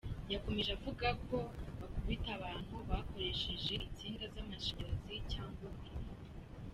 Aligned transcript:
Yakomeje 0.33 0.71
avuga 0.77 1.07
ko 1.27 1.37
“Bakubita 1.79 2.29
abantu 2.37 2.75
bakoresheje 2.89 3.73
insinga 3.87 4.23
z’amashanyarazi 4.33 5.15
cyangwa 5.31 5.61
ubuhiri. 5.69 6.11